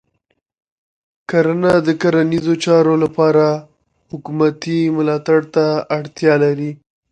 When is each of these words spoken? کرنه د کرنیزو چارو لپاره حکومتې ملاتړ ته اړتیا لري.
کرنه 1.29 1.73
د 1.87 1.87
کرنیزو 2.01 2.53
چارو 2.63 2.95
لپاره 3.03 3.45
حکومتې 4.11 4.79
ملاتړ 4.97 5.39
ته 5.55 5.65
اړتیا 5.97 6.33
لري. 6.43 6.71